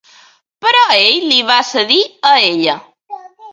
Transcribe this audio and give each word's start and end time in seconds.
Però 0.65 0.79
ell 1.01 1.27
li 1.33 1.37
va 1.51 1.59
cedir 1.73 2.01
a 2.33 2.35
ella. 2.49 2.79